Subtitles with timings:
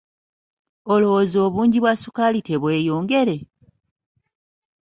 [0.93, 3.37] Olowooza obungi bwa ssukaali tebweyongere?